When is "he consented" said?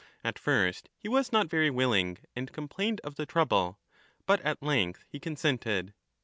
5.07-5.93